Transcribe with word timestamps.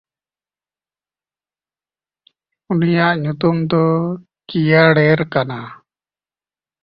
ᱩᱱᱤᱭᱟᱜ 2.71 3.15
ᱧᱩᱛᱩᱢ 3.23 3.57
ᱫᱚ 3.69 3.83
ᱠᱤᱭᱟᱲᱮᱨ 4.47 5.19
ᱠᱟᱱᱟ᱾ 5.33 5.59